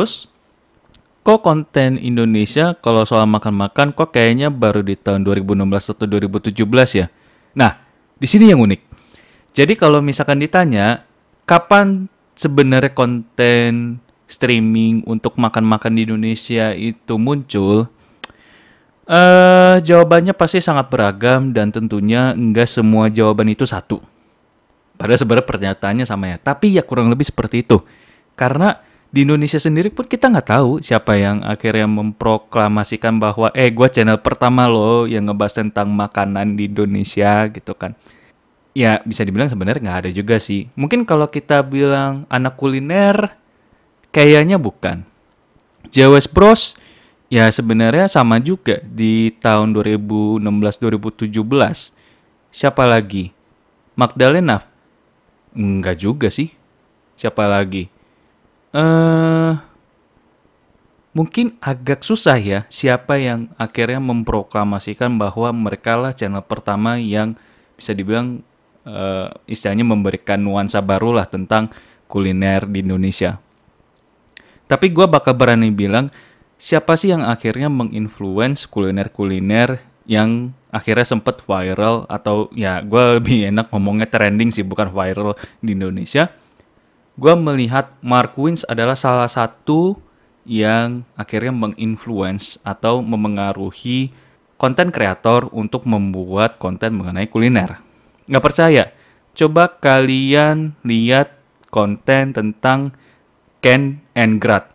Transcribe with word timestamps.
Terus 0.00 0.32
kok 1.20 1.44
konten 1.44 2.00
Indonesia 2.00 2.72
kalau 2.80 3.04
soal 3.04 3.28
makan-makan 3.28 3.92
kok 3.92 4.16
kayaknya 4.16 4.48
baru 4.48 4.80
di 4.80 4.96
tahun 4.96 5.28
2016 5.28 5.92
atau 5.92 6.08
2017 6.08 6.56
ya? 6.96 7.12
Nah, 7.52 7.84
di 8.16 8.24
sini 8.24 8.48
yang 8.48 8.64
unik. 8.64 8.80
Jadi 9.52 9.76
kalau 9.76 10.00
misalkan 10.00 10.40
ditanya 10.40 11.04
kapan 11.44 12.08
sebenarnya 12.32 12.96
konten 12.96 14.00
streaming 14.24 15.04
untuk 15.04 15.36
makan-makan 15.36 15.92
di 15.92 16.08
Indonesia 16.08 16.72
itu 16.72 17.20
muncul, 17.20 17.84
eh 19.04 19.84
jawabannya 19.84 20.32
pasti 20.32 20.64
sangat 20.64 20.88
beragam 20.88 21.52
dan 21.52 21.76
tentunya 21.76 22.32
enggak 22.32 22.72
semua 22.72 23.12
jawaban 23.12 23.52
itu 23.52 23.68
satu. 23.68 24.00
Padahal 24.96 25.20
sebenarnya 25.20 25.44
pernyataannya 25.44 26.04
sama 26.08 26.32
ya, 26.32 26.40
tapi 26.40 26.72
ya 26.72 26.88
kurang 26.88 27.12
lebih 27.12 27.28
seperti 27.28 27.68
itu. 27.68 27.84
Karena 28.32 28.88
di 29.10 29.26
Indonesia 29.26 29.58
sendiri 29.58 29.90
pun 29.90 30.06
kita 30.06 30.30
nggak 30.30 30.48
tahu 30.54 30.78
siapa 30.78 31.18
yang 31.18 31.42
akhirnya 31.42 31.90
memproklamasikan 31.90 33.18
bahwa 33.18 33.50
eh 33.58 33.66
gue 33.74 33.88
channel 33.90 34.22
pertama 34.22 34.70
loh 34.70 35.10
yang 35.10 35.26
ngebahas 35.26 35.66
tentang 35.66 35.90
makanan 35.90 36.54
di 36.54 36.70
Indonesia 36.70 37.50
gitu 37.50 37.74
kan. 37.74 37.98
Ya 38.70 39.02
bisa 39.02 39.26
dibilang 39.26 39.50
sebenarnya 39.50 39.82
nggak 39.82 40.00
ada 40.06 40.10
juga 40.14 40.38
sih. 40.38 40.70
Mungkin 40.78 41.02
kalau 41.02 41.26
kita 41.26 41.58
bilang 41.66 42.22
anak 42.30 42.54
kuliner, 42.54 43.34
kayaknya 44.14 44.62
bukan. 44.62 45.02
JWS 45.90 46.30
Bros 46.30 46.78
ya 47.26 47.50
sebenarnya 47.50 48.06
sama 48.06 48.38
juga 48.38 48.78
di 48.86 49.34
tahun 49.42 49.74
2016-2017. 49.74 51.34
Siapa 52.54 52.86
lagi? 52.86 53.34
Magdalena? 53.98 54.62
Enggak 55.50 55.98
juga 55.98 56.30
sih. 56.30 56.54
Siapa 57.18 57.50
lagi? 57.50 57.90
Eh 58.70 59.52
mungkin 61.10 61.58
agak 61.58 62.06
susah 62.06 62.38
ya 62.38 62.60
siapa 62.70 63.18
yang 63.18 63.50
akhirnya 63.58 63.98
memproklamasikan 63.98 65.18
bahwa 65.18 65.50
mereka 65.50 65.98
lah 65.98 66.14
channel 66.14 66.46
pertama 66.46 67.02
yang 67.02 67.34
bisa 67.74 67.90
dibilang 67.90 68.46
eh, 68.86 69.28
istilahnya 69.50 69.82
memberikan 69.82 70.38
nuansa 70.38 70.78
baru 70.78 71.18
lah 71.18 71.26
tentang 71.26 71.72
kuliner 72.06 72.66
di 72.66 72.82
Indonesia. 72.82 73.38
Tapi 74.70 74.86
gue 74.94 75.06
bakal 75.10 75.34
berani 75.34 75.74
bilang 75.74 76.14
siapa 76.54 76.94
sih 76.94 77.10
yang 77.10 77.26
akhirnya 77.26 77.66
menginfluence 77.66 78.70
kuliner-kuliner 78.70 79.82
yang 80.06 80.54
akhirnya 80.70 81.06
sempet 81.06 81.42
viral 81.42 82.06
atau 82.06 82.50
ya 82.54 82.82
gue 82.82 83.18
lebih 83.18 83.50
enak 83.50 83.70
ngomongnya 83.74 84.06
trending 84.06 84.54
sih 84.54 84.62
bukan 84.62 84.90
viral 84.94 85.34
di 85.58 85.74
Indonesia 85.74 86.30
gue 87.20 87.34
melihat 87.36 87.92
Mark 88.00 88.32
Wins 88.40 88.64
adalah 88.64 88.96
salah 88.96 89.28
satu 89.28 90.00
yang 90.48 91.04
akhirnya 91.20 91.52
menginfluence 91.52 92.56
atau 92.64 93.04
memengaruhi 93.04 94.08
konten 94.56 94.88
kreator 94.88 95.52
untuk 95.52 95.84
membuat 95.84 96.56
konten 96.56 96.96
mengenai 96.96 97.28
kuliner. 97.28 97.84
Nggak 98.24 98.44
percaya? 98.44 98.84
Coba 99.36 99.68
kalian 99.68 100.80
lihat 100.80 101.36
konten 101.68 102.32
tentang 102.32 102.96
Ken 103.60 104.00
and 104.16 104.40
Grad. 104.40 104.72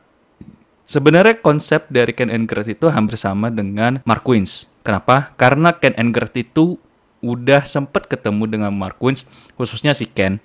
Sebenarnya 0.86 1.42
konsep 1.42 1.90
dari 1.90 2.14
Ken 2.14 2.30
and 2.30 2.46
Grad 2.46 2.70
itu 2.70 2.94
hampir 2.94 3.18
sama 3.18 3.50
dengan 3.50 4.06
Mark 4.06 4.22
Wins. 4.22 4.70
Kenapa? 4.86 5.34
Karena 5.34 5.74
Ken 5.74 5.98
and 5.98 6.14
Grad 6.14 6.38
itu 6.38 6.78
udah 7.26 7.66
sempat 7.66 8.06
ketemu 8.06 8.46
dengan 8.46 8.70
Mark 8.70 9.02
Wins, 9.02 9.26
khususnya 9.58 9.98
si 9.98 10.06
Ken 10.06 10.38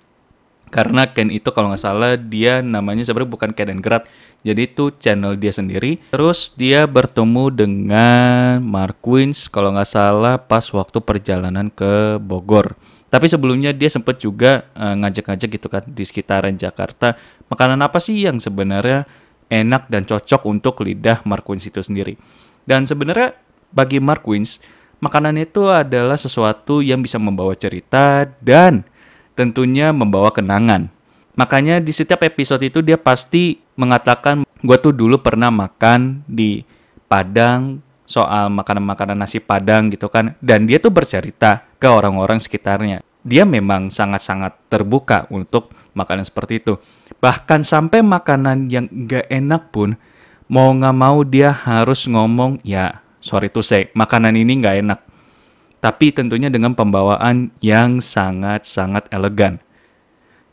karena 0.70 1.10
Ken 1.10 1.28
itu 1.34 1.50
kalau 1.50 1.74
nggak 1.74 1.82
salah 1.82 2.14
dia 2.14 2.62
namanya 2.62 3.02
sebenarnya 3.02 3.30
bukan 3.34 3.50
Ken 3.52 3.74
and 3.74 3.82
Grad 3.82 4.06
jadi 4.40 4.72
itu 4.72 4.88
channel 4.96 5.36
dia 5.36 5.52
sendiri. 5.52 6.00
Terus 6.16 6.56
dia 6.56 6.88
bertemu 6.88 7.52
dengan 7.52 8.64
Mark 8.64 9.04
Wins 9.04 9.52
kalau 9.52 9.76
nggak 9.76 9.90
salah 9.90 10.40
pas 10.40 10.64
waktu 10.72 10.98
perjalanan 11.04 11.68
ke 11.68 12.16
Bogor. 12.16 12.72
Tapi 13.10 13.26
sebelumnya 13.26 13.74
dia 13.74 13.90
sempat 13.90 14.22
juga 14.22 14.70
uh, 14.78 14.94
ngajak-ngajak 14.96 15.48
gitu 15.50 15.68
kan 15.68 15.84
di 15.84 16.06
sekitaran 16.06 16.56
Jakarta. 16.56 17.18
Makanan 17.52 17.82
apa 17.84 17.98
sih 17.98 18.22
yang 18.22 18.38
sebenarnya 18.40 19.04
enak 19.50 19.90
dan 19.90 20.06
cocok 20.06 20.46
untuk 20.46 20.86
lidah 20.86 21.20
Mark 21.26 21.44
Wins 21.44 21.66
itu 21.66 21.82
sendiri? 21.82 22.16
Dan 22.64 22.86
sebenarnya 22.86 23.36
bagi 23.74 23.98
Mark 23.98 24.24
Wins 24.24 24.62
makanan 25.02 25.36
itu 25.42 25.68
adalah 25.68 26.16
sesuatu 26.16 26.80
yang 26.80 27.02
bisa 27.02 27.18
membawa 27.18 27.52
cerita 27.58 28.30
dan 28.40 28.86
tentunya 29.40 29.88
membawa 29.96 30.28
kenangan. 30.28 30.92
Makanya 31.32 31.80
di 31.80 31.96
setiap 31.96 32.20
episode 32.20 32.60
itu 32.60 32.84
dia 32.84 33.00
pasti 33.00 33.56
mengatakan 33.80 34.44
gue 34.44 34.76
tuh 34.76 34.92
dulu 34.92 35.16
pernah 35.24 35.48
makan 35.48 36.20
di 36.28 36.60
Padang 37.08 37.80
soal 38.04 38.52
makanan-makanan 38.52 39.16
nasi 39.16 39.40
Padang 39.40 39.88
gitu 39.88 40.12
kan. 40.12 40.36
Dan 40.44 40.68
dia 40.68 40.76
tuh 40.76 40.92
bercerita 40.92 41.64
ke 41.80 41.88
orang-orang 41.88 42.36
sekitarnya. 42.36 43.00
Dia 43.24 43.48
memang 43.48 43.88
sangat-sangat 43.88 44.68
terbuka 44.68 45.24
untuk 45.32 45.72
makanan 45.96 46.28
seperti 46.28 46.60
itu. 46.60 46.76
Bahkan 47.24 47.64
sampai 47.64 48.04
makanan 48.04 48.68
yang 48.68 48.86
gak 49.08 49.24
enak 49.32 49.72
pun 49.72 49.96
mau 50.50 50.68
gak 50.76 50.96
mau 50.96 51.24
dia 51.24 51.54
harus 51.54 52.10
ngomong 52.10 52.58
ya 52.66 53.00
sorry 53.22 53.46
to 53.46 53.62
say 53.62 53.86
makanan 53.94 54.34
ini 54.34 54.58
gak 54.58 54.76
enak 54.82 55.00
tapi 55.80 56.12
tentunya 56.12 56.52
dengan 56.52 56.76
pembawaan 56.76 57.52
yang 57.64 57.98
sangat-sangat 58.04 59.08
elegan. 59.08 59.58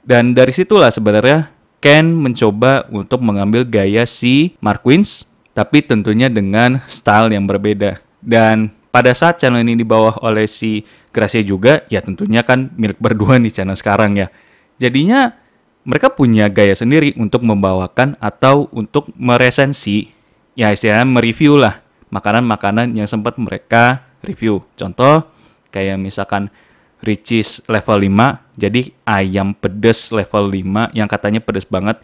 Dan 0.07 0.31
dari 0.31 0.55
situlah 0.55 0.87
sebenarnya 0.87 1.51
Ken 1.83 2.15
mencoba 2.15 2.87
untuk 2.89 3.21
mengambil 3.21 3.67
gaya 3.67 4.07
si 4.07 4.55
Mark 4.63 4.81
Wins, 4.87 5.27
tapi 5.51 5.83
tentunya 5.83 6.31
dengan 6.31 6.81
style 6.87 7.35
yang 7.35 7.45
berbeda. 7.45 8.01
Dan 8.23 8.71
pada 8.89 9.13
saat 9.13 9.37
channel 9.37 9.61
ini 9.61 9.77
dibawa 9.77 10.15
oleh 10.23 10.47
si 10.49 10.81
Gracia 11.11 11.43
juga, 11.43 11.85
ya 11.91 12.01
tentunya 12.01 12.41
kan 12.41 12.73
milik 12.79 12.97
berdua 12.97 13.37
nih 13.37 13.51
channel 13.51 13.77
sekarang 13.77 14.15
ya. 14.17 14.31
Jadinya 14.79 15.35
mereka 15.83 16.09
punya 16.09 16.49
gaya 16.49 16.73
sendiri 16.73 17.13
untuk 17.19 17.43
membawakan 17.43 18.15
atau 18.17 18.71
untuk 18.71 19.11
meresensi, 19.19 20.09
ya 20.55 20.71
istilahnya 20.71 21.05
mereview 21.05 21.59
lah 21.59 21.83
makanan-makanan 22.09 22.95
yang 22.95 23.05
sempat 23.05 23.35
mereka 23.35 24.06
review. 24.27 24.63
Contoh 24.75 25.25
kayak 25.71 25.97
misalkan 25.97 26.51
Ricis 26.97 27.61
level 27.69 28.09
5, 28.09 28.57
jadi 28.57 28.89
ayam 29.05 29.53
pedes 29.53 30.09
level 30.09 30.49
5 30.49 30.97
yang 30.97 31.05
katanya 31.05 31.39
pedes 31.39 31.69
banget. 31.69 32.01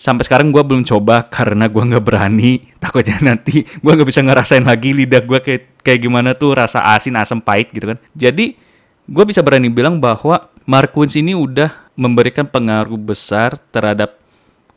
Sampai 0.00 0.24
sekarang 0.24 0.48
gue 0.48 0.60
belum 0.64 0.84
coba 0.84 1.28
karena 1.28 1.68
gue 1.68 1.80
nggak 1.80 2.04
berani. 2.04 2.52
Takutnya 2.82 3.20
nanti 3.20 3.64
gue 3.64 3.92
nggak 3.92 4.08
bisa 4.08 4.20
ngerasain 4.20 4.64
lagi 4.64 4.92
lidah 4.92 5.24
gue 5.24 5.40
kayak 5.40 5.80
kayak 5.80 6.00
gimana 6.04 6.36
tuh 6.36 6.56
rasa 6.56 6.84
asin, 6.92 7.16
asam, 7.16 7.40
pahit 7.40 7.72
gitu 7.72 7.96
kan. 7.96 7.98
Jadi 8.12 8.56
gue 9.08 9.24
bisa 9.24 9.40
berani 9.40 9.72
bilang 9.72 9.96
bahwa 10.00 10.52
Marquins 10.68 11.16
ini 11.16 11.32
udah 11.32 11.90
memberikan 11.96 12.44
pengaruh 12.44 12.96
besar 13.00 13.56
terhadap 13.72 14.20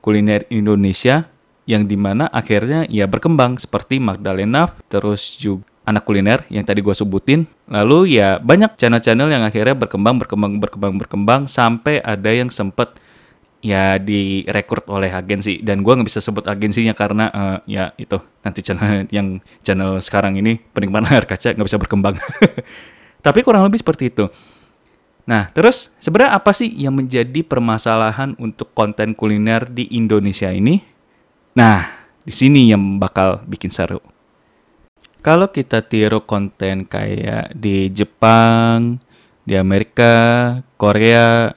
kuliner 0.04 0.48
Indonesia 0.52 1.28
yang 1.64 1.88
di 1.88 1.96
mana 1.96 2.28
akhirnya 2.28 2.84
ya 2.92 3.08
berkembang 3.08 3.56
seperti 3.56 4.00
Magdalena 4.00 4.76
terus 4.92 5.40
juga 5.40 5.64
anak 5.84 6.04
kuliner 6.08 6.44
yang 6.48 6.64
tadi 6.64 6.80
gue 6.80 6.96
sebutin. 6.96 7.48
Lalu 7.68 8.20
ya 8.20 8.40
banyak 8.40 8.76
channel-channel 8.80 9.30
yang 9.32 9.44
akhirnya 9.44 9.76
berkembang, 9.76 10.20
berkembang, 10.20 10.60
berkembang, 10.60 10.94
berkembang 11.00 11.42
sampai 11.48 12.00
ada 12.00 12.32
yang 12.32 12.48
sempet 12.48 12.96
ya 13.64 13.96
direkrut 13.96 14.84
oleh 14.92 15.08
agensi 15.08 15.64
dan 15.64 15.88
gue 15.88 15.94
nggak 15.96 16.12
bisa 16.12 16.20
sebut 16.20 16.44
agensinya 16.52 16.92
karena 16.92 17.32
uh, 17.32 17.58
ya 17.64 17.96
itu 17.96 18.20
nanti 18.44 18.60
channel 18.60 19.08
yang 19.16 19.40
channel 19.64 20.04
sekarang 20.04 20.36
ini 20.36 20.60
penikmat 20.60 21.08
air 21.08 21.24
kaca 21.24 21.56
nggak 21.56 21.68
bisa 21.68 21.80
berkembang. 21.80 22.20
Tapi 23.26 23.40
kurang 23.40 23.64
lebih 23.64 23.80
seperti 23.80 24.12
itu. 24.12 24.28
Nah, 25.24 25.48
terus 25.56 25.96
sebenarnya 26.04 26.36
apa 26.36 26.52
sih 26.52 26.68
yang 26.68 27.00
menjadi 27.00 27.48
permasalahan 27.48 28.36
untuk 28.36 28.76
konten 28.76 29.16
kuliner 29.16 29.64
di 29.72 29.88
Indonesia 29.96 30.52
ini? 30.52 30.84
Nah, 31.56 31.88
di 32.28 32.34
sini 32.36 32.68
yang 32.68 33.00
bakal 33.00 33.40
bikin 33.48 33.72
seru. 33.72 34.04
Kalau 35.24 35.48
kita 35.48 35.80
tiru 35.88 36.28
konten 36.28 36.84
kayak 36.84 37.56
di 37.56 37.88
Jepang, 37.96 39.00
di 39.48 39.56
Amerika, 39.56 40.60
Korea, 40.76 41.48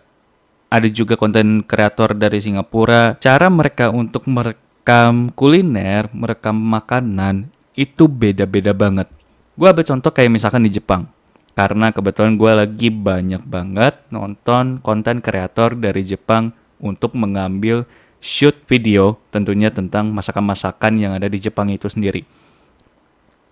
ada 0.71 0.87
juga 0.87 1.19
konten 1.19 1.67
kreator 1.67 2.15
dari 2.15 2.39
Singapura. 2.39 3.19
Cara 3.19 3.51
mereka 3.51 3.91
untuk 3.91 4.31
merekam 4.31 5.35
kuliner, 5.35 6.07
merekam 6.15 6.55
makanan, 6.55 7.51
itu 7.75 8.07
beda-beda 8.07 8.71
banget. 8.71 9.11
Gue 9.59 9.67
ambil 9.67 9.83
contoh 9.83 10.15
kayak 10.15 10.31
misalkan 10.31 10.63
di 10.63 10.71
Jepang. 10.71 11.11
Karena 11.59 11.91
kebetulan 11.91 12.39
gue 12.39 12.53
lagi 12.55 12.95
banyak 12.95 13.43
banget 13.51 13.99
nonton 14.15 14.79
konten 14.79 15.19
kreator 15.19 15.75
dari 15.75 16.07
Jepang 16.07 16.55
untuk 16.79 17.19
mengambil 17.19 17.83
shoot 18.23 18.55
video 18.71 19.19
tentunya 19.35 19.75
tentang 19.75 20.15
masakan-masakan 20.15 21.03
yang 21.03 21.19
ada 21.19 21.27
di 21.27 21.43
Jepang 21.43 21.67
itu 21.75 21.91
sendiri 21.91 22.46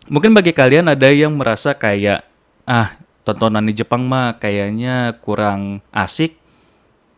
Mungkin 0.05 0.37
bagi 0.37 0.53
kalian 0.53 0.93
ada 0.93 1.09
yang 1.09 1.33
merasa 1.33 1.73
kayak 1.73 2.29
ah 2.69 2.93
tontonan 3.25 3.65
di 3.65 3.73
Jepang 3.73 4.05
mah 4.05 4.37
kayaknya 4.37 5.17
kurang 5.25 5.81
asik. 5.97 6.37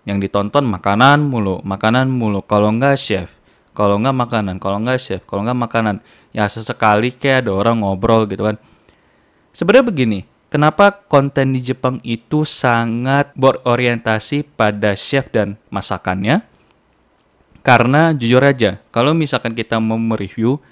Yang 0.06 0.30
ditonton 0.30 0.70
makanan 0.70 1.26
mulu, 1.26 1.58
makanan 1.66 2.06
mulu. 2.06 2.38
Kalau 2.46 2.70
enggak 2.70 2.94
chef, 2.94 3.26
kalau 3.74 3.98
nggak 3.98 4.14
makanan, 4.14 4.62
kalau 4.62 4.78
nggak 4.78 5.02
chef, 5.02 5.20
kalau 5.26 5.42
nggak 5.42 5.58
makanan. 5.66 5.98
Ya 6.30 6.46
sesekali 6.46 7.10
kayak 7.10 7.42
ada 7.42 7.58
orang 7.58 7.82
ngobrol 7.82 8.30
gitu 8.30 8.46
kan. 8.46 8.54
Sebenarnya 9.50 9.90
begini, 9.90 10.18
kenapa 10.46 10.94
konten 11.10 11.58
di 11.58 11.60
Jepang 11.64 11.98
itu 12.06 12.46
sangat 12.46 13.34
berorientasi 13.34 14.46
pada 14.54 14.94
chef 14.94 15.26
dan 15.34 15.58
masakannya? 15.74 16.46
Karena 17.66 18.14
jujur 18.14 18.46
aja, 18.46 18.78
kalau 18.94 19.10
misalkan 19.10 19.58
kita 19.58 19.82
mau 19.82 19.98
mereview, 19.98 20.62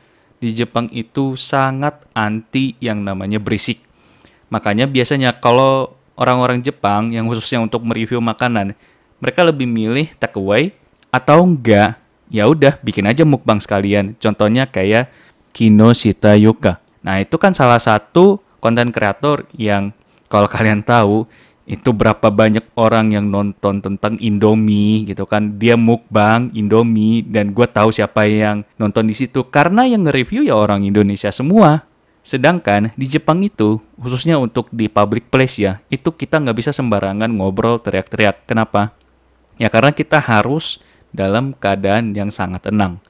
di 0.44 0.52
Jepang 0.52 0.92
itu 0.92 1.40
sangat 1.40 2.04
anti 2.12 2.76
yang 2.84 3.00
namanya 3.00 3.40
berisik. 3.40 3.80
Makanya 4.52 4.84
biasanya 4.84 5.40
kalau 5.40 5.96
orang-orang 6.20 6.60
Jepang 6.60 7.08
yang 7.08 7.24
khususnya 7.24 7.64
untuk 7.64 7.80
mereview 7.80 8.20
makanan, 8.20 8.76
mereka 9.24 9.40
lebih 9.40 9.64
milih 9.64 10.12
take 10.20 10.36
away 10.36 10.76
atau 11.08 11.48
enggak 11.48 11.96
ya 12.28 12.44
udah 12.44 12.76
bikin 12.84 13.08
aja 13.08 13.24
mukbang 13.24 13.56
sekalian. 13.56 14.20
Contohnya 14.20 14.68
kayak 14.68 15.08
Kino 15.56 15.96
Shita 15.96 16.36
Yuka. 16.36 16.84
Nah, 17.00 17.24
itu 17.24 17.40
kan 17.40 17.56
salah 17.56 17.80
satu 17.80 18.44
konten 18.60 18.92
kreator 18.92 19.48
yang 19.56 19.96
kalau 20.28 20.48
kalian 20.48 20.84
tahu 20.84 21.24
itu 21.64 21.96
berapa 21.96 22.28
banyak 22.28 22.76
orang 22.76 23.16
yang 23.16 23.32
nonton 23.32 23.80
tentang 23.80 24.20
Indomie 24.20 25.08
gitu 25.08 25.24
kan. 25.24 25.56
Dia 25.56 25.80
mukbang 25.80 26.52
Indomie 26.52 27.24
dan 27.24 27.56
gue 27.56 27.64
tahu 27.64 27.88
siapa 27.88 28.28
yang 28.28 28.68
nonton 28.76 29.08
di 29.08 29.16
situ. 29.16 29.48
Karena 29.48 29.88
yang 29.88 30.04
nge-review 30.04 30.44
ya 30.44 30.56
orang 30.60 30.84
Indonesia 30.84 31.32
semua. 31.32 31.88
Sedangkan 32.24 32.92
di 32.96 33.04
Jepang 33.04 33.44
itu 33.44 33.80
khususnya 34.00 34.40
untuk 34.40 34.72
di 34.72 34.88
public 34.88 35.28
place 35.28 35.60
ya 35.60 35.84
itu 35.92 36.08
kita 36.08 36.40
nggak 36.40 36.56
bisa 36.56 36.72
sembarangan 36.72 37.32
ngobrol 37.32 37.80
teriak-teriak. 37.80 38.48
Kenapa? 38.48 38.96
Ya 39.60 39.68
karena 39.68 39.92
kita 39.92 40.20
harus 40.20 40.80
dalam 41.12 41.52
keadaan 41.56 42.16
yang 42.16 42.32
sangat 42.32 42.68
tenang. 42.68 43.00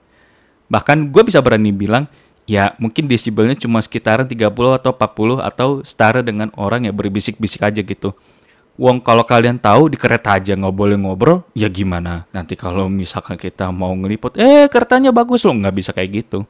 Bahkan 0.67 1.15
gue 1.15 1.23
bisa 1.27 1.39
berani 1.43 1.71
bilang 1.71 2.11
ya 2.45 2.75
mungkin 2.79 3.07
desibelnya 3.07 3.55
cuma 3.55 3.81
sekitaran 3.81 4.27
30 4.27 4.51
atau 4.51 4.91
40 4.93 5.41
atau 5.43 5.69
setara 5.87 6.21
dengan 6.21 6.51
orang 6.59 6.91
yang 6.91 6.95
berbisik-bisik 6.95 7.65
aja 7.65 7.81
gitu 7.81 8.13
Wong 8.75 8.99
kalau 8.99 9.23
kalian 9.23 9.63
tahu 9.63 9.87
di 9.87 9.95
kereta 9.95 10.35
aja 10.35 10.59
nggak 10.59 10.75
boleh 10.75 10.99
ngobrol, 10.99 11.47
ya 11.55 11.71
gimana? 11.71 12.27
Nanti 12.35 12.59
kalau 12.59 12.91
misalkan 12.91 13.39
kita 13.39 13.71
mau 13.71 13.95
ngeliput, 13.95 14.35
eh 14.35 14.67
keretanya 14.67 15.15
bagus 15.15 15.47
loh, 15.47 15.55
nggak 15.55 15.75
bisa 15.79 15.91
kayak 15.95 16.11
gitu. 16.27 16.43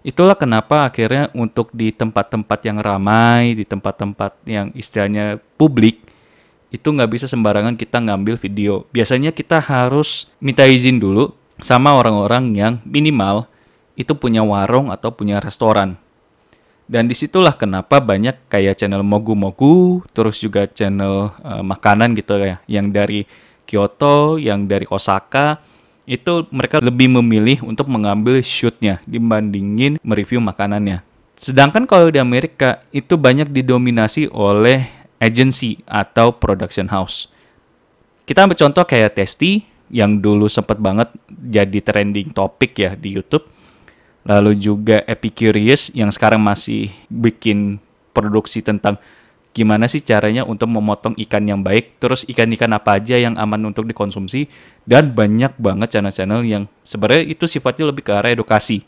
Itulah 0.00 0.40
kenapa 0.40 0.88
akhirnya 0.88 1.28
untuk 1.36 1.68
di 1.76 1.92
tempat-tempat 1.92 2.58
yang 2.64 2.80
ramai, 2.80 3.52
di 3.52 3.68
tempat-tempat 3.68 4.40
yang 4.48 4.72
istilahnya 4.72 5.36
publik, 5.60 6.00
itu 6.72 6.88
nggak 6.88 7.12
bisa 7.12 7.26
sembarangan 7.28 7.76
kita 7.76 8.00
ngambil 8.00 8.40
video. 8.40 8.88
Biasanya 8.88 9.36
kita 9.36 9.60
harus 9.60 10.32
minta 10.40 10.64
izin 10.64 10.96
dulu 10.96 11.36
sama 11.60 11.92
orang-orang 11.92 12.56
yang 12.56 12.80
minimal 12.88 13.44
itu 14.00 14.16
punya 14.16 14.40
warung 14.40 14.88
atau 14.88 15.12
punya 15.12 15.44
restoran 15.44 16.00
dan 16.88 17.04
di 17.04 17.12
situlah 17.12 17.52
kenapa 17.52 18.00
banyak 18.00 18.48
kayak 18.48 18.80
channel 18.80 19.04
mogu-mogu, 19.04 20.00
terus 20.16 20.40
juga 20.40 20.64
channel 20.64 21.36
uh, 21.44 21.60
makanan 21.60 22.16
gitu 22.16 22.40
ya, 22.40 22.64
yang 22.64 22.88
dari 22.88 23.28
Kyoto, 23.68 24.40
yang 24.40 24.64
dari 24.64 24.88
Osaka, 24.88 25.60
itu 26.08 26.48
mereka 26.48 26.80
lebih 26.80 27.12
memilih 27.20 27.60
untuk 27.60 27.92
mengambil 27.92 28.40
shootnya 28.40 29.04
dibandingin 29.04 30.00
mereview 30.00 30.40
makanannya. 30.40 31.04
Sedangkan 31.36 31.84
kalau 31.84 32.08
di 32.08 32.16
Amerika 32.16 32.80
itu 32.88 33.20
banyak 33.20 33.52
didominasi 33.52 34.32
oleh 34.32 34.88
agency 35.20 35.84
atau 35.84 36.32
production 36.32 36.88
house. 36.88 37.28
Kita 38.24 38.48
ambil 38.48 38.56
contoh 38.56 38.88
kayak 38.88 39.20
Testy 39.20 39.68
yang 39.92 40.24
dulu 40.24 40.48
sempat 40.48 40.80
banget 40.80 41.12
jadi 41.28 41.84
trending 41.84 42.32
topik 42.32 42.80
ya 42.80 42.96
di 42.96 43.12
YouTube 43.12 43.57
lalu 44.28 44.60
juga 44.60 45.00
Epicurious 45.08 45.88
yang 45.96 46.12
sekarang 46.12 46.44
masih 46.44 46.92
bikin 47.08 47.80
produksi 48.12 48.60
tentang 48.60 49.00
gimana 49.56 49.88
sih 49.88 50.04
caranya 50.04 50.44
untuk 50.44 50.68
memotong 50.68 51.16
ikan 51.26 51.42
yang 51.48 51.64
baik, 51.64 51.98
terus 51.98 52.22
ikan-ikan 52.28 52.70
apa 52.76 53.00
aja 53.00 53.16
yang 53.16 53.34
aman 53.40 53.72
untuk 53.72 53.88
dikonsumsi, 53.88 54.46
dan 54.84 55.16
banyak 55.16 55.56
banget 55.56 55.96
channel-channel 55.96 56.44
yang 56.44 56.70
sebenarnya 56.84 57.24
itu 57.26 57.48
sifatnya 57.48 57.90
lebih 57.90 58.06
ke 58.06 58.12
arah 58.12 58.30
edukasi. 58.30 58.84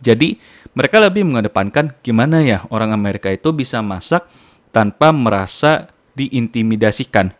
Jadi 0.00 0.40
mereka 0.72 0.96
lebih 0.98 1.28
mengedepankan 1.28 1.92
gimana 2.00 2.40
ya 2.40 2.64
orang 2.72 2.96
Amerika 2.96 3.28
itu 3.28 3.52
bisa 3.52 3.84
masak 3.84 4.24
tanpa 4.72 5.12
merasa 5.12 5.92
diintimidasikan. 6.16 7.36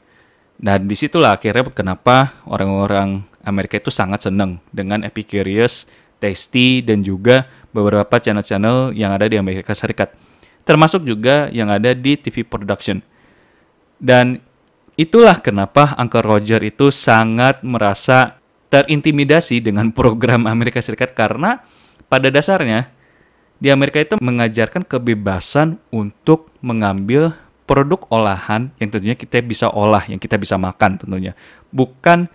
Dan 0.61 0.85
di 0.85 0.93
situlah 0.93 1.41
akhirnya 1.41 1.65
kenapa 1.73 2.37
orang-orang 2.45 3.25
Amerika 3.41 3.81
itu 3.81 3.89
sangat 3.89 4.29
senang 4.29 4.61
dengan 4.77 5.01
Epicurious 5.09 5.89
Tasty, 6.21 6.85
dan 6.85 7.01
juga 7.01 7.49
beberapa 7.73 8.21
channel-channel 8.21 8.93
yang 8.93 9.17
ada 9.17 9.27
di 9.27 9.41
Amerika 9.41 9.73
Serikat. 9.73 10.13
Termasuk 10.69 11.09
juga 11.09 11.49
yang 11.51 11.73
ada 11.73 11.97
di 11.97 12.21
TV 12.21 12.45
Production. 12.45 13.01
Dan 13.97 14.39
itulah 14.95 15.41
kenapa 15.41 15.97
Uncle 15.97 16.23
Roger 16.23 16.61
itu 16.61 16.93
sangat 16.93 17.65
merasa 17.65 18.39
terintimidasi 18.69 19.65
dengan 19.65 19.91
program 19.97 20.45
Amerika 20.45 20.79
Serikat 20.85 21.17
karena 21.17 21.65
pada 22.07 22.29
dasarnya 22.29 22.93
di 23.61 23.69
Amerika 23.69 24.01
itu 24.01 24.17
mengajarkan 24.21 24.89
kebebasan 24.89 25.77
untuk 25.93 26.49
mengambil 26.65 27.37
produk 27.69 28.03
olahan 28.11 28.73
yang 28.83 28.91
tentunya 28.91 29.15
kita 29.15 29.39
bisa 29.45 29.71
olah, 29.71 30.03
yang 30.09 30.19
kita 30.19 30.35
bisa 30.41 30.59
makan 30.59 30.99
tentunya. 30.99 31.37
Bukan 31.71 32.27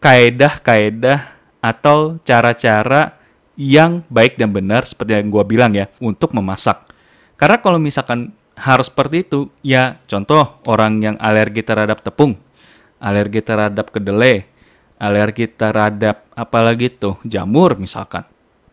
kaedah-kaedah 0.00 1.31
atau 1.62 2.18
cara-cara 2.26 3.16
yang 3.54 4.02
baik 4.10 4.34
dan 4.34 4.50
benar 4.50 4.82
seperti 4.82 5.14
yang 5.14 5.30
gue 5.30 5.44
bilang 5.46 5.72
ya 5.72 5.86
untuk 6.02 6.34
memasak. 6.34 6.90
Karena 7.38 7.62
kalau 7.62 7.78
misalkan 7.78 8.34
harus 8.58 8.90
seperti 8.90 9.24
itu, 9.24 9.48
ya 9.64 10.02
contoh 10.10 10.60
orang 10.66 11.00
yang 11.00 11.16
alergi 11.22 11.62
terhadap 11.64 12.02
tepung, 12.02 12.36
alergi 12.98 13.40
terhadap 13.40 13.94
kedelai, 13.94 14.44
alergi 14.98 15.46
terhadap 15.50 16.26
apalagi 16.34 16.90
tuh 16.90 17.18
jamur 17.22 17.78
misalkan. 17.78 18.26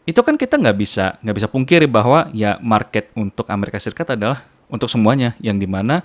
Itu 0.10 0.25
kan 0.25 0.42
kita 0.42 0.58
nggak 0.58 0.78
bisa 0.78 1.22
nggak 1.22 1.38
bisa 1.38 1.48
pungkiri 1.50 1.86
bahwa 1.86 2.34
ya 2.34 2.58
market 2.62 3.13
untuk 3.13 3.46
Amerika 3.54 3.78
Serikat 3.78 4.18
adalah 4.18 4.46
untuk 4.70 4.90
semuanya 4.90 5.38
yang 5.42 5.62
di 5.62 5.70
mana 5.70 6.02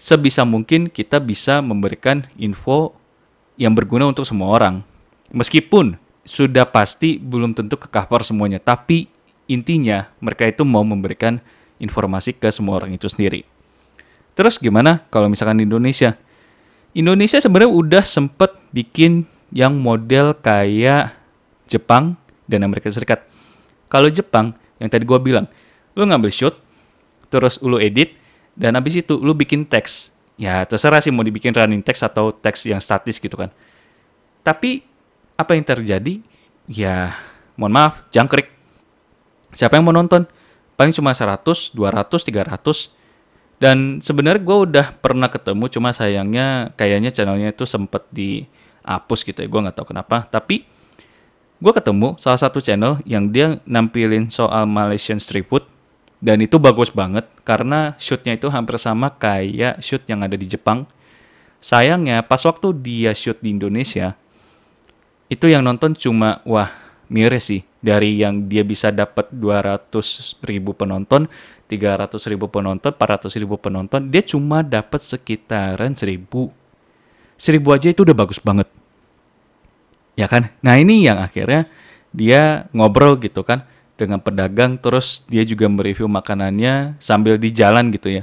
sebisa 0.00 0.42
mungkin 0.42 0.88
kita 0.88 1.20
bisa 1.20 1.60
memberikan 1.60 2.26
info 2.36 2.96
yang 3.60 3.76
berguna 3.76 4.08
untuk 4.08 4.24
semua 4.24 4.52
orang. 4.52 4.84
Meskipun 5.32 6.01
sudah 6.22 6.66
pasti 6.70 7.18
belum 7.18 7.54
tentu 7.54 7.78
ke 7.78 7.90
cover 7.90 8.22
semuanya, 8.22 8.62
tapi 8.62 9.10
intinya 9.50 10.10
mereka 10.22 10.46
itu 10.46 10.62
mau 10.62 10.86
memberikan 10.86 11.42
informasi 11.82 12.38
ke 12.38 12.48
semua 12.54 12.78
orang 12.78 12.94
itu 12.94 13.10
sendiri. 13.10 13.42
Terus 14.32 14.56
gimana 14.56 15.04
kalau 15.10 15.26
misalkan 15.28 15.60
di 15.60 15.66
Indonesia? 15.66 16.16
Indonesia 16.92 17.40
sebenarnya 17.40 17.72
udah 17.72 18.04
sempet 18.06 18.54
bikin 18.70 19.26
yang 19.52 19.76
model 19.76 20.36
kayak 20.38 21.16
Jepang 21.68 22.16
dan 22.48 22.64
Amerika 22.64 22.88
Serikat. 22.88 23.24
Kalau 23.88 24.08
Jepang, 24.08 24.56
yang 24.80 24.88
tadi 24.88 25.04
gue 25.04 25.18
bilang, 25.20 25.48
lu 25.92 26.08
ngambil 26.08 26.32
shoot, 26.32 26.56
terus 27.28 27.60
lu 27.60 27.76
edit, 27.76 28.16
dan 28.56 28.76
habis 28.76 28.96
itu 28.96 29.16
lu 29.20 29.36
bikin 29.36 29.64
teks. 29.68 30.12
Ya 30.40 30.64
terserah 30.64 31.04
sih 31.04 31.12
mau 31.12 31.24
dibikin 31.24 31.52
running 31.52 31.84
text 31.84 32.04
atau 32.04 32.32
teks 32.32 32.64
yang 32.64 32.80
statis 32.80 33.20
gitu 33.20 33.36
kan. 33.36 33.52
Tapi 34.40 34.84
apa 35.36 35.56
yang 35.56 35.64
terjadi? 35.64 36.22
Ya, 36.70 37.16
mohon 37.58 37.74
maaf, 37.74 38.04
jangkrik. 38.14 38.52
Siapa 39.52 39.76
yang 39.76 39.84
mau 39.84 39.94
nonton? 39.94 40.24
Paling 40.76 40.96
cuma 40.96 41.12
100, 41.12 41.76
200, 41.76 42.24
300. 42.24 42.92
Dan 43.62 44.02
sebenarnya 44.02 44.42
gue 44.42 44.58
udah 44.66 44.86
pernah 44.98 45.30
ketemu, 45.30 45.70
cuma 45.70 45.94
sayangnya 45.94 46.74
kayaknya 46.74 47.14
channelnya 47.14 47.54
itu 47.54 47.62
sempet 47.62 48.02
dihapus 48.10 49.22
gitu 49.22 49.38
ya. 49.38 49.46
Gue 49.46 49.60
nggak 49.62 49.76
tahu 49.78 49.94
kenapa. 49.94 50.26
Tapi 50.26 50.66
gue 51.62 51.72
ketemu 51.72 52.18
salah 52.18 52.40
satu 52.42 52.58
channel 52.58 52.98
yang 53.06 53.30
dia 53.30 53.62
nampilin 53.62 54.32
soal 54.34 54.66
Malaysian 54.66 55.22
street 55.22 55.46
food. 55.46 55.62
Dan 56.22 56.38
itu 56.38 56.58
bagus 56.58 56.90
banget 56.90 57.26
karena 57.42 57.98
shootnya 57.98 58.38
itu 58.38 58.46
hampir 58.46 58.78
sama 58.78 59.10
kayak 59.10 59.82
shoot 59.82 60.02
yang 60.06 60.22
ada 60.22 60.38
di 60.38 60.46
Jepang. 60.46 60.86
Sayangnya 61.62 62.26
pas 62.26 62.42
waktu 62.42 62.74
dia 62.78 63.10
shoot 63.14 63.38
di 63.42 63.54
Indonesia, 63.54 64.18
itu 65.32 65.48
yang 65.48 65.64
nonton 65.64 65.96
cuma 65.96 66.44
wah 66.44 66.68
miris 67.08 67.48
sih. 67.48 67.64
Dari 67.82 68.20
yang 68.20 68.46
dia 68.46 68.62
bisa 68.62 68.94
dapat 68.94 69.32
200 69.34 69.90
ribu 70.46 70.70
penonton 70.70 71.26
300 71.66 72.14
ribu 72.30 72.46
penonton 72.46 72.94
400 72.94 73.42
ribu 73.42 73.58
penonton 73.58 74.06
dia 74.06 74.22
cuma 74.22 74.62
dapat 74.62 75.02
sekitaran 75.02 75.98
1000 75.98 76.30
1000 76.30 77.58
aja 77.74 77.88
itu 77.90 78.06
udah 78.06 78.14
bagus 78.14 78.38
banget. 78.38 78.70
Ya 80.14 80.30
kan? 80.30 80.54
Nah 80.62 80.78
ini 80.78 81.02
yang 81.02 81.18
akhirnya 81.18 81.66
dia 82.14 82.70
ngobrol 82.70 83.18
gitu 83.18 83.42
kan 83.42 83.66
dengan 83.98 84.22
pedagang 84.22 84.78
terus 84.78 85.26
dia 85.26 85.42
juga 85.42 85.66
mereview 85.66 86.06
makanannya 86.06 87.02
sambil 87.02 87.34
di 87.34 87.50
jalan 87.50 87.90
gitu 87.90 88.22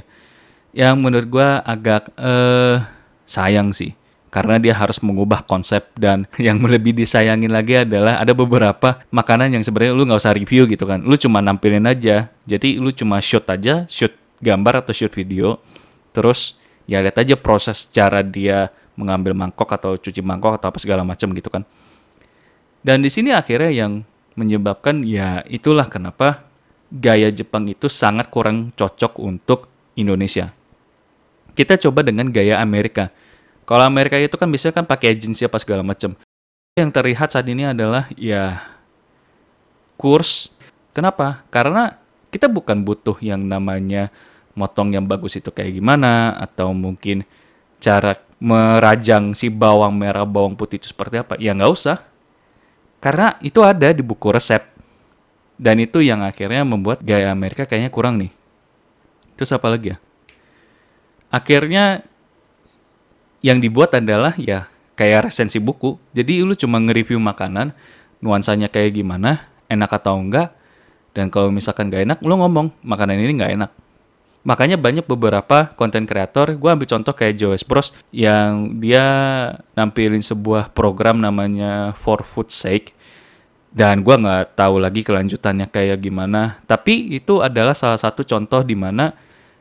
Yang 0.72 0.94
menurut 0.96 1.28
gue 1.28 1.48
agak 1.68 2.16
eh 2.16 2.80
sayang 3.28 3.76
sih 3.76 3.99
karena 4.30 4.62
dia 4.62 4.74
harus 4.78 5.02
mengubah 5.02 5.42
konsep 5.42 5.90
dan 5.98 6.30
yang 6.38 6.62
lebih 6.62 6.94
disayangin 6.94 7.50
lagi 7.50 7.82
adalah 7.82 8.22
ada 8.22 8.30
beberapa 8.30 9.02
makanan 9.10 9.58
yang 9.58 9.62
sebenarnya 9.66 9.92
lu 9.92 10.06
nggak 10.06 10.22
usah 10.22 10.34
review 10.34 10.70
gitu 10.70 10.86
kan. 10.86 11.02
Lu 11.02 11.18
cuma 11.18 11.42
nampilin 11.42 11.84
aja. 11.84 12.30
Jadi 12.46 12.78
lu 12.78 12.94
cuma 12.94 13.18
shoot 13.18 13.44
aja 13.50 13.84
shoot 13.90 14.14
gambar 14.38 14.86
atau 14.86 14.94
shoot 14.94 15.12
video. 15.12 15.58
Terus 16.14 16.56
ya 16.86 17.02
lihat 17.02 17.18
aja 17.18 17.34
proses 17.34 17.90
cara 17.90 18.22
dia 18.22 18.70
mengambil 18.94 19.34
mangkok 19.34 19.70
atau 19.70 19.98
cuci 19.98 20.22
mangkok 20.22 20.62
atau 20.62 20.70
apa 20.70 20.78
segala 20.78 21.02
macam 21.02 21.30
gitu 21.34 21.50
kan. 21.50 21.66
Dan 22.80 23.04
di 23.04 23.12
sini 23.12 23.34
akhirnya 23.34 23.68
yang 23.68 23.92
menyebabkan 24.38 25.04
ya 25.04 25.44
itulah 25.50 25.90
kenapa 25.90 26.48
gaya 26.88 27.30
Jepang 27.30 27.68
itu 27.70 27.86
sangat 27.86 28.32
kurang 28.32 28.72
cocok 28.74 29.20
untuk 29.20 29.70
Indonesia. 29.94 30.50
Kita 31.54 31.76
coba 31.76 32.06
dengan 32.06 32.30
gaya 32.32 32.58
Amerika. 32.62 33.12
Kalau 33.70 33.86
Amerika 33.86 34.18
itu 34.18 34.34
kan 34.34 34.50
biasanya 34.50 34.82
kan 34.82 34.86
pakai 34.86 35.14
agensi 35.14 35.46
apa 35.46 35.62
segala 35.62 35.86
macam. 35.86 36.18
Yang 36.74 36.90
terlihat 36.90 37.28
saat 37.30 37.46
ini 37.46 37.70
adalah 37.70 38.10
ya 38.18 38.66
kurs. 39.94 40.50
Kenapa? 40.90 41.46
Karena 41.54 41.94
kita 42.34 42.50
bukan 42.50 42.82
butuh 42.82 43.14
yang 43.22 43.46
namanya 43.46 44.10
motong 44.58 44.90
yang 44.90 45.06
bagus 45.06 45.38
itu 45.38 45.54
kayak 45.54 45.78
gimana 45.78 46.34
atau 46.34 46.74
mungkin 46.74 47.22
cara 47.78 48.18
merajang 48.42 49.38
si 49.38 49.46
bawang 49.46 49.94
merah 49.94 50.26
bawang 50.26 50.58
putih 50.58 50.82
itu 50.82 50.90
seperti 50.90 51.22
apa. 51.22 51.38
Ya 51.38 51.54
nggak 51.54 51.70
usah. 51.70 52.02
Karena 52.98 53.38
itu 53.38 53.62
ada 53.62 53.94
di 53.94 54.02
buku 54.02 54.34
resep. 54.34 54.66
Dan 55.54 55.78
itu 55.78 56.02
yang 56.02 56.26
akhirnya 56.26 56.66
membuat 56.66 57.06
gaya 57.06 57.30
Amerika 57.30 57.70
kayaknya 57.70 57.94
kurang 57.94 58.18
nih. 58.18 58.34
Terus 59.38 59.54
apa 59.54 59.70
lagi 59.70 59.94
ya? 59.94 59.98
akhirnya 61.30 62.02
yang 63.40 63.60
dibuat 63.60 63.96
adalah 63.96 64.36
ya 64.36 64.68
kayak 64.96 65.32
resensi 65.32 65.56
buku. 65.56 65.96
Jadi 66.12 66.44
lu 66.44 66.52
cuma 66.52 66.76
nge-review 66.80 67.16
makanan, 67.16 67.72
nuansanya 68.20 68.68
kayak 68.68 69.00
gimana, 69.00 69.48
enak 69.68 69.90
atau 69.96 70.20
enggak. 70.20 70.52
Dan 71.10 71.32
kalau 71.32 71.50
misalkan 71.50 71.90
gak 71.90 72.06
enak, 72.06 72.18
lu 72.22 72.38
ngomong 72.38 72.70
makanan 72.84 73.18
ini 73.18 73.34
gak 73.34 73.52
enak. 73.56 73.70
Makanya 74.40 74.80
banyak 74.80 75.04
beberapa 75.04 75.68
konten 75.76 76.08
kreator, 76.08 76.56
gue 76.56 76.70
ambil 76.72 76.88
contoh 76.88 77.12
kayak 77.12 77.36
Joe 77.36 77.60
Bros 77.68 77.92
yang 78.08 78.80
dia 78.80 79.04
nampilin 79.76 80.24
sebuah 80.24 80.72
program 80.72 81.20
namanya 81.20 81.92
For 82.00 82.24
Food 82.24 82.48
Sake. 82.48 82.96
Dan 83.70 84.02
gue 84.02 84.16
nggak 84.16 84.58
tahu 84.58 84.82
lagi 84.82 85.06
kelanjutannya 85.06 85.70
kayak 85.70 86.02
gimana. 86.02 86.58
Tapi 86.66 87.14
itu 87.14 87.38
adalah 87.44 87.76
salah 87.76 88.00
satu 88.00 88.26
contoh 88.26 88.66
di 88.66 88.74
mana 88.74 89.14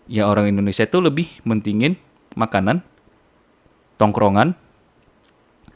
ya 0.10 0.26
orang 0.26 0.50
Indonesia 0.50 0.82
itu 0.82 0.98
lebih 0.98 1.28
mentingin 1.46 1.94
makanan, 2.34 2.82
tongkrongan, 4.00 4.56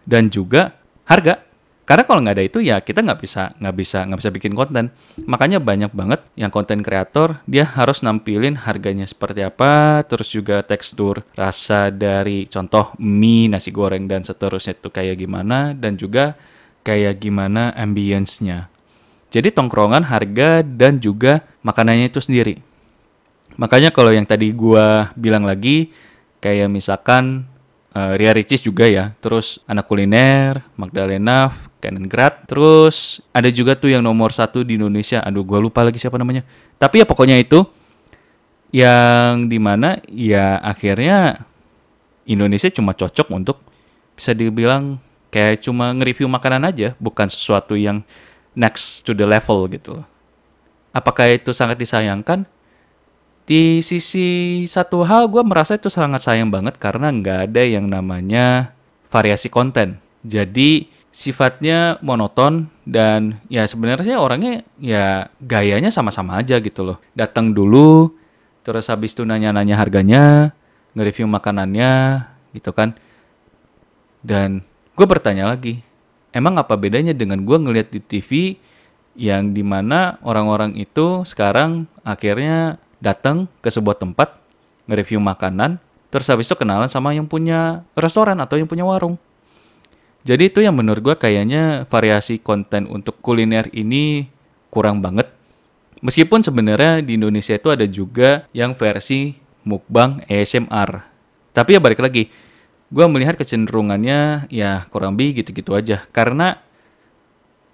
dan 0.07 0.31
juga 0.31 0.79
harga. 1.05 1.43
Karena 1.83 2.07
kalau 2.07 2.23
nggak 2.23 2.35
ada 2.39 2.45
itu 2.47 2.59
ya 2.63 2.79
kita 2.79 3.03
nggak 3.03 3.19
bisa 3.19 3.51
nggak 3.59 3.75
bisa 3.75 4.07
nggak 4.07 4.19
bisa 4.23 4.31
bikin 4.31 4.55
konten. 4.55 4.95
Makanya 5.27 5.59
banyak 5.59 5.91
banget 5.91 6.23
yang 6.39 6.47
konten 6.47 6.79
kreator 6.79 7.43
dia 7.43 7.67
harus 7.67 7.99
nampilin 7.99 8.55
harganya 8.55 9.03
seperti 9.03 9.43
apa, 9.43 9.99
terus 10.07 10.31
juga 10.31 10.63
tekstur 10.63 11.27
rasa 11.35 11.91
dari 11.91 12.47
contoh 12.47 12.95
mie, 13.03 13.51
nasi 13.51 13.75
goreng 13.75 14.07
dan 14.07 14.23
seterusnya 14.23 14.79
itu 14.79 14.87
kayak 14.87 15.19
gimana 15.19 15.75
dan 15.75 15.99
juga 15.99 16.39
kayak 16.87 17.19
gimana 17.19 17.75
ambience-nya. 17.75 18.71
Jadi 19.33 19.51
tongkrongan, 19.51 20.07
harga 20.07 20.63
dan 20.63 21.03
juga 21.03 21.43
makanannya 21.67 22.07
itu 22.07 22.23
sendiri. 22.23 22.63
Makanya 23.59 23.91
kalau 23.91 24.15
yang 24.15 24.23
tadi 24.23 24.55
gua 24.55 25.11
bilang 25.19 25.43
lagi 25.43 25.91
kayak 26.39 26.71
misalkan 26.71 27.51
uh, 27.93 28.13
Ria 28.17 28.33
Ricis 28.33 28.62
juga 28.62 28.89
ya, 28.89 29.13
terus 29.21 29.62
anak 29.69 29.88
kuliner, 29.88 30.65
Magdalena, 30.75 31.53
Grad, 31.83 32.47
terus 32.47 33.19
ada 33.35 33.51
juga 33.51 33.75
tuh 33.75 33.91
yang 33.91 34.03
nomor 34.03 34.31
satu 34.31 34.63
di 34.63 34.79
Indonesia, 34.79 35.19
aduh 35.19 35.43
gua 35.43 35.59
lupa 35.59 35.83
lagi 35.83 36.00
siapa 36.00 36.15
namanya. 36.15 36.47
Tapi 36.79 37.03
ya 37.03 37.05
pokoknya 37.07 37.35
itu 37.35 37.63
yang 38.73 39.51
di 39.51 39.59
mana 39.59 40.00
ya 40.09 40.57
akhirnya 40.63 41.43
Indonesia 42.23 42.71
cuma 42.71 42.95
cocok 42.95 43.27
untuk 43.35 43.59
bisa 44.15 44.31
dibilang 44.31 44.97
kayak 45.27 45.62
cuma 45.65 45.91
nge-review 45.91 46.31
makanan 46.31 46.71
aja, 46.71 46.95
bukan 47.03 47.27
sesuatu 47.27 47.75
yang 47.75 48.01
next 48.55 49.03
to 49.03 49.12
the 49.17 49.25
level 49.25 49.65
gitu 49.67 50.05
Apakah 50.93 51.25
itu 51.33 51.50
sangat 51.57 51.81
disayangkan? 51.81 52.45
Di 53.43 53.83
sisi 53.83 54.63
satu 54.63 55.03
hal 55.03 55.27
gue 55.27 55.43
merasa 55.43 55.75
itu 55.75 55.91
sangat 55.91 56.23
sayang 56.23 56.47
banget 56.47 56.79
karena 56.79 57.12
nggak 57.12 57.39
ada 57.51 57.63
yang 57.63 57.91
namanya 57.91 58.71
variasi 59.12 59.51
konten. 59.51 60.00
Jadi 60.23 60.88
sifatnya 61.13 62.01
monoton 62.01 62.71
dan 62.88 63.38
ya 63.51 63.67
sebenarnya 63.69 64.17
orangnya 64.17 64.65
ya 64.79 65.29
gayanya 65.43 65.91
sama-sama 65.91 66.39
aja 66.39 66.57
gitu 66.63 66.81
loh. 66.81 66.97
Datang 67.13 67.51
dulu, 67.51 68.15
terus 68.63 68.88
habis 68.88 69.12
itu 69.13 69.27
nanya-nanya 69.27 69.75
harganya, 69.75 70.55
nge-review 70.95 71.27
makanannya 71.27 72.25
gitu 72.55 72.71
kan. 72.71 72.95
Dan 74.23 74.63
gue 74.95 75.05
bertanya 75.05 75.51
lagi, 75.51 75.83
emang 76.31 76.55
apa 76.55 76.79
bedanya 76.79 77.12
dengan 77.12 77.43
gue 77.43 77.57
ngeliat 77.59 77.91
di 77.91 78.00
TV 78.00 78.55
yang 79.13 79.53
di 79.53 79.62
mana 79.62 80.17
orang-orang 80.25 80.73
itu 80.79 81.21
sekarang 81.27 81.85
akhirnya 82.01 82.81
datang 83.03 83.51
ke 83.60 83.67
sebuah 83.67 84.00
tempat, 84.00 84.39
nge-review 84.88 85.19
makanan, 85.19 85.83
terus 86.07 86.31
habis 86.31 86.48
itu 86.48 86.55
kenalan 86.55 86.88
sama 86.88 87.12
yang 87.12 87.27
punya 87.27 87.83
restoran 88.00 88.39
atau 88.39 88.55
yang 88.55 88.72
punya 88.72 88.88
warung. 88.88 89.19
Jadi 90.24 90.48
itu 90.48 90.63
yang 90.63 90.79
menurut 90.79 91.03
gue 91.03 91.15
kayaknya 91.19 91.83
variasi 91.91 92.39
konten 92.39 92.88
untuk 92.88 93.19
kuliner 93.19 93.67
ini 93.75 94.31
kurang 94.72 95.03
banget. 95.03 95.27
Meskipun 96.00 96.39
sebenarnya 96.39 97.03
di 97.03 97.19
Indonesia 97.19 97.60
itu 97.60 97.67
ada 97.67 97.83
juga 97.83 98.48
yang 98.55 98.72
versi 98.72 99.36
mukbang 99.67 100.24
ASMR. 100.31 101.03
Tapi 101.51 101.75
ya 101.75 101.79
balik 101.83 102.00
lagi, 102.00 102.31
gue 102.88 103.05
melihat 103.12 103.36
kecenderungannya 103.36 104.48
ya 104.48 104.88
kurang 104.88 105.19
lebih 105.19 105.43
gitu-gitu 105.43 105.75
aja. 105.75 106.07
Karena 106.15 106.55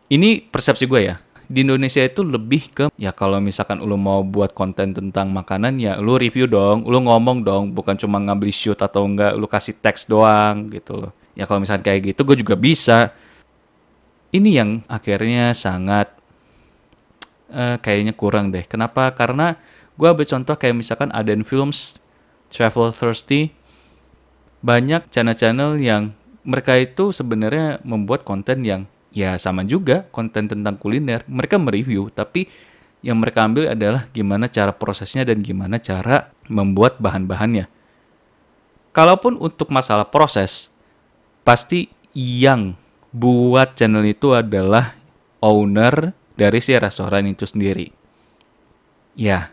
ini 0.09 0.41
persepsi 0.41 0.89
gue 0.89 1.01
ya 1.05 1.21
di 1.49 1.65
Indonesia 1.65 2.05
itu 2.05 2.21
lebih 2.21 2.69
ke 2.69 2.85
ya 2.93 3.09
kalau 3.09 3.41
misalkan 3.41 3.81
lu 3.81 3.97
mau 3.97 4.21
buat 4.21 4.53
konten 4.53 4.93
tentang 4.93 5.33
makanan 5.33 5.81
ya 5.81 5.97
lu 5.97 6.21
review 6.21 6.45
dong, 6.45 6.85
lu 6.85 7.01
ngomong 7.01 7.41
dong, 7.41 7.73
bukan 7.73 7.97
cuma 7.97 8.21
ngambil 8.21 8.53
shoot 8.53 8.77
atau 8.77 9.09
enggak 9.09 9.33
lu 9.33 9.49
kasih 9.49 9.73
teks 9.81 10.05
doang 10.05 10.69
gitu 10.69 10.93
loh. 10.93 11.11
Ya 11.33 11.49
kalau 11.49 11.65
misalkan 11.65 11.81
kayak 11.81 12.13
gitu 12.13 12.21
gue 12.21 12.37
juga 12.37 12.53
bisa. 12.53 13.17
Ini 14.29 14.61
yang 14.61 14.69
akhirnya 14.85 15.57
sangat 15.57 16.13
uh, 17.49 17.81
kayaknya 17.81 18.13
kurang 18.13 18.53
deh. 18.53 18.61
Kenapa? 18.69 19.09
Karena 19.17 19.57
gue 19.97 20.05
ambil 20.05 20.29
contoh 20.29 20.53
kayak 20.53 20.77
misalkan 20.77 21.09
Aden 21.17 21.41
Films, 21.41 21.97
Travel 22.53 22.93
Thirsty, 22.93 23.57
banyak 24.61 25.09
channel-channel 25.09 25.81
yang 25.81 26.13
mereka 26.45 26.77
itu 26.77 27.09
sebenarnya 27.09 27.81
membuat 27.81 28.21
konten 28.21 28.61
yang 28.61 28.85
ya 29.09 29.37
sama 29.41 29.65
juga 29.65 30.05
konten 30.13 30.49
tentang 30.49 30.77
kuliner. 30.77 31.25
Mereka 31.25 31.57
mereview, 31.57 32.09
tapi 32.13 32.49
yang 32.99 33.19
mereka 33.19 33.47
ambil 33.47 33.71
adalah 33.71 34.11
gimana 34.11 34.51
cara 34.51 34.75
prosesnya 34.75 35.23
dan 35.23 35.39
gimana 35.39 35.79
cara 35.79 36.35
membuat 36.51 36.99
bahan-bahannya. 36.99 37.71
Kalaupun 38.91 39.39
untuk 39.39 39.71
masalah 39.71 40.09
proses, 40.09 40.67
pasti 41.47 41.87
yang 42.11 42.75
buat 43.15 43.77
channel 43.77 44.03
itu 44.03 44.35
adalah 44.35 44.97
owner 45.39 46.11
dari 46.35 46.59
si 46.59 46.75
restoran 46.75 47.29
itu 47.29 47.47
sendiri. 47.47 47.91
Ya, 49.15 49.51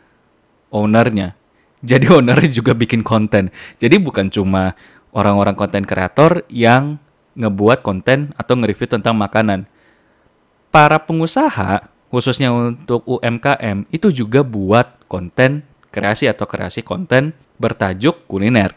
ownernya. 0.74 1.38
Jadi 1.86 2.10
ownernya 2.16 2.50
juga 2.50 2.74
bikin 2.74 3.06
konten. 3.06 3.54
Jadi 3.78 3.96
bukan 4.02 4.32
cuma 4.32 4.74
orang-orang 5.14 5.54
konten 5.54 5.86
kreator 5.86 6.44
yang 6.50 6.98
ngebuat 7.36 7.84
konten 7.84 8.32
atau 8.34 8.56
nge-review 8.56 8.88
tentang 8.88 9.14
makanan. 9.14 9.68
Para 10.72 10.98
pengusaha, 11.00 11.88
khususnya 12.10 12.50
untuk 12.50 13.04
UMKM, 13.04 13.86
itu 13.92 14.10
juga 14.10 14.40
buat 14.42 15.04
konten 15.06 15.62
kreasi 15.92 16.28
atau 16.28 16.44
kreasi 16.44 16.84
konten 16.84 17.32
bertajuk 17.56 18.28
kuliner. 18.28 18.76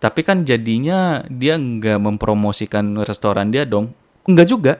Tapi 0.00 0.24
kan 0.24 0.48
jadinya 0.48 1.20
dia 1.28 1.60
nggak 1.60 2.00
mempromosikan 2.00 3.04
restoran 3.04 3.52
dia 3.52 3.68
dong. 3.68 3.92
Enggak 4.24 4.48
juga. 4.48 4.74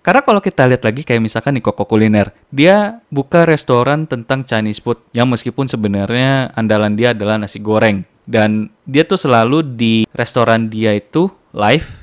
Karena 0.00 0.24
kalau 0.24 0.40
kita 0.40 0.64
lihat 0.64 0.80
lagi 0.80 1.04
kayak 1.04 1.20
misalkan 1.20 1.60
nih 1.60 1.64
Koko 1.64 1.84
Kuliner, 1.84 2.32
dia 2.48 3.04
buka 3.12 3.44
restoran 3.44 4.08
tentang 4.08 4.48
Chinese 4.48 4.80
food 4.80 4.96
yang 5.12 5.28
meskipun 5.28 5.68
sebenarnya 5.68 6.56
andalan 6.56 6.96
dia 6.96 7.12
adalah 7.12 7.36
nasi 7.36 7.60
goreng. 7.60 8.08
Dan 8.24 8.72
dia 8.88 9.04
tuh 9.04 9.20
selalu 9.20 9.60
di 9.76 10.08
restoran 10.16 10.72
dia 10.72 10.96
itu 10.96 11.28
live 11.52 11.99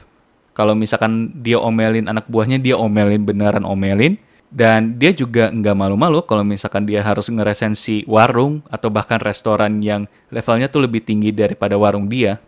kalau 0.58 0.74
misalkan 0.74 1.30
dia 1.46 1.62
omelin 1.62 2.10
anak 2.10 2.26
buahnya, 2.26 2.58
dia 2.58 2.74
omelin 2.74 3.22
beneran 3.22 3.62
omelin. 3.62 4.18
Dan 4.48 4.96
dia 4.96 5.12
juga 5.12 5.52
nggak 5.52 5.76
malu-malu 5.76 6.24
kalau 6.24 6.40
misalkan 6.42 6.88
dia 6.88 7.04
harus 7.04 7.28
ngeresensi 7.28 8.08
warung 8.08 8.64
atau 8.72 8.88
bahkan 8.88 9.20
restoran 9.20 9.84
yang 9.84 10.08
levelnya 10.32 10.72
tuh 10.72 10.88
lebih 10.88 11.04
tinggi 11.04 11.36
daripada 11.36 11.76
warung 11.76 12.08
dia. 12.10 12.42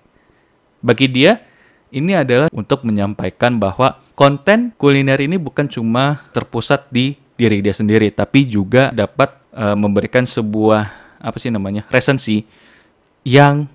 Bagi 0.80 1.12
dia, 1.12 1.44
Ini 1.89 2.22
adalah 2.22 2.54
untuk 2.54 2.86
menyampaikan 2.86 3.58
bahwa 3.58 3.98
konten 4.13 4.78
kuliner 4.78 5.18
ini 5.18 5.42
bukan 5.42 5.66
cuma 5.66 6.22
terpusat 6.38 6.86
di 6.94 7.18
diri 7.34 7.66
dia 7.66 7.74
sendiri, 7.74 8.13
tapi 8.13 8.46
juga 8.46 8.94
dapat 8.94 9.34
uh, 9.58 9.74
memberikan 9.74 10.22
sebuah 10.22 10.86
apa 11.18 11.38
sih 11.42 11.50
namanya 11.50 11.89
resensi 11.89 12.46
yang 13.25 13.66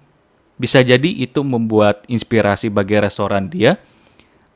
bisa 0.55 0.79
jadi 0.79 1.11
itu 1.11 1.43
membuat 1.43 2.07
inspirasi 2.07 2.71
bagi 2.71 3.03
restoran 3.03 3.50
dia 3.50 3.83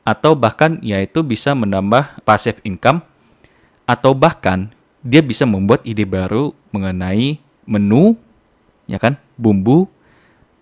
atau 0.09 0.33
bahkan 0.33 0.81
yaitu 0.81 1.21
bisa 1.21 1.53
menambah 1.53 2.25
passive 2.25 2.57
income 2.65 3.05
atau 3.85 4.17
bahkan 4.17 4.73
dia 5.05 5.21
bisa 5.21 5.45
membuat 5.45 5.85
ide 5.85 6.01
baru 6.01 6.49
mengenai 6.73 7.37
menu 7.69 8.17
ya 8.89 8.97
kan 8.97 9.21
bumbu 9.37 9.85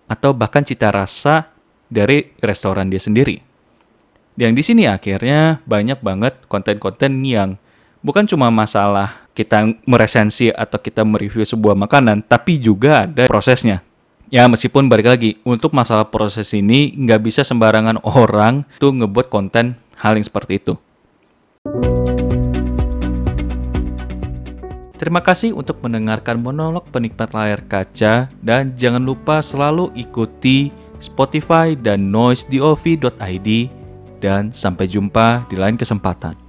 atau 0.04 0.36
bahkan 0.36 0.60
cita 0.68 0.92
rasa 0.92 1.48
dari 1.88 2.36
restoran 2.44 2.92
dia 2.92 3.00
sendiri. 3.00 3.40
Yang 4.36 4.52
di 4.52 4.62
sini 4.62 4.84
akhirnya 4.84 5.64
banyak 5.64 6.04
banget 6.04 6.44
konten-konten 6.46 7.24
yang 7.24 7.56
bukan 8.04 8.28
cuma 8.28 8.52
masalah 8.52 9.26
kita 9.32 9.64
meresensi 9.88 10.52
atau 10.52 10.78
kita 10.78 11.02
mereview 11.02 11.42
sebuah 11.42 11.74
makanan, 11.74 12.22
tapi 12.28 12.60
juga 12.60 13.08
ada 13.08 13.26
prosesnya. 13.26 13.87
Ya 14.28 14.44
meskipun 14.44 14.92
balik 14.92 15.08
lagi, 15.08 15.40
untuk 15.40 15.72
masalah 15.72 16.12
proses 16.12 16.52
ini 16.52 16.92
nggak 16.92 17.20
bisa 17.24 17.40
sembarangan 17.40 18.04
orang 18.20 18.68
tuh 18.76 18.92
ngebuat 18.92 19.32
konten 19.32 19.80
hal 19.96 20.20
yang 20.20 20.26
seperti 20.26 20.60
itu. 20.60 20.74
Terima 24.98 25.22
kasih 25.22 25.54
untuk 25.54 25.80
mendengarkan 25.80 26.42
monolog 26.42 26.84
penikmat 26.90 27.30
layar 27.32 27.62
kaca 27.64 28.28
dan 28.42 28.74
jangan 28.74 29.00
lupa 29.00 29.38
selalu 29.40 29.94
ikuti 29.94 30.68
Spotify 30.98 31.78
dan 31.78 32.10
noisedov.id 32.10 33.48
dan 34.18 34.50
sampai 34.50 34.90
jumpa 34.90 35.46
di 35.46 35.54
lain 35.54 35.78
kesempatan. 35.78 36.47